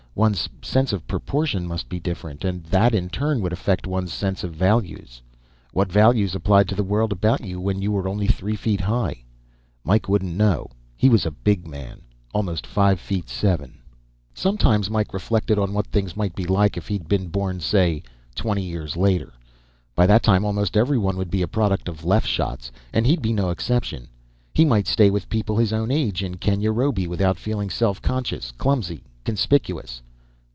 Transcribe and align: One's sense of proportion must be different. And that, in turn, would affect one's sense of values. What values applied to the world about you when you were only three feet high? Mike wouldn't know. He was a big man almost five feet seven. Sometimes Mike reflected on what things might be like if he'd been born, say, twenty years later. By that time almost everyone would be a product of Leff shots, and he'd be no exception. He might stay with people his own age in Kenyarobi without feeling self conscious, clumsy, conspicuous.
One's 0.13 0.49
sense 0.61 0.91
of 0.91 1.07
proportion 1.07 1.65
must 1.65 1.87
be 1.87 1.97
different. 1.97 2.43
And 2.43 2.65
that, 2.65 2.93
in 2.93 3.07
turn, 3.07 3.39
would 3.39 3.53
affect 3.53 3.87
one's 3.87 4.11
sense 4.11 4.43
of 4.43 4.53
values. 4.53 5.21
What 5.71 5.89
values 5.89 6.35
applied 6.35 6.67
to 6.67 6.75
the 6.75 6.83
world 6.83 7.13
about 7.13 7.45
you 7.45 7.61
when 7.61 7.81
you 7.81 7.93
were 7.93 8.09
only 8.09 8.27
three 8.27 8.57
feet 8.57 8.81
high? 8.81 9.23
Mike 9.85 10.09
wouldn't 10.09 10.35
know. 10.35 10.69
He 10.97 11.07
was 11.07 11.25
a 11.25 11.31
big 11.31 11.65
man 11.65 12.01
almost 12.33 12.67
five 12.67 12.99
feet 12.99 13.29
seven. 13.29 13.79
Sometimes 14.33 14.89
Mike 14.89 15.13
reflected 15.13 15.57
on 15.57 15.71
what 15.71 15.87
things 15.87 16.17
might 16.17 16.35
be 16.35 16.43
like 16.45 16.75
if 16.75 16.89
he'd 16.89 17.07
been 17.07 17.29
born, 17.29 17.61
say, 17.61 18.03
twenty 18.35 18.63
years 18.63 18.97
later. 18.97 19.31
By 19.95 20.07
that 20.07 20.23
time 20.23 20.43
almost 20.43 20.75
everyone 20.75 21.15
would 21.15 21.31
be 21.31 21.41
a 21.41 21.47
product 21.47 21.87
of 21.87 22.03
Leff 22.03 22.25
shots, 22.25 22.69
and 22.91 23.07
he'd 23.07 23.21
be 23.21 23.31
no 23.31 23.49
exception. 23.49 24.09
He 24.53 24.65
might 24.65 24.87
stay 24.87 25.09
with 25.09 25.29
people 25.29 25.55
his 25.55 25.71
own 25.71 25.89
age 25.89 26.21
in 26.21 26.35
Kenyarobi 26.35 27.07
without 27.07 27.39
feeling 27.39 27.69
self 27.69 28.01
conscious, 28.01 28.51
clumsy, 28.51 29.05
conspicuous. 29.23 30.01